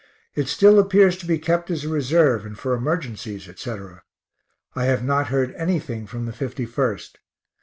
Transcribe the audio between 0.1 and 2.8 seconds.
It still appears to be kept as a reserve and for